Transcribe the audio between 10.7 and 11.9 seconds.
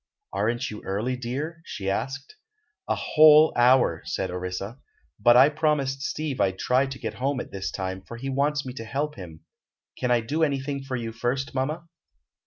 for you first, mamma?"